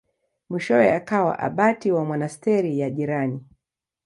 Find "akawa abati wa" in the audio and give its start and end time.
0.99-2.03